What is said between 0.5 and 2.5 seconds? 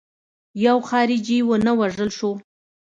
یو خارجي ونه وژل شو.